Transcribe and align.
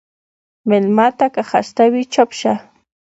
مېلمه 0.69 1.07
ته 1.17 1.25
که 1.33 1.41
خسته 1.49 1.83
وي، 1.91 2.03
چپ 2.13 2.29
شه. 2.39 2.53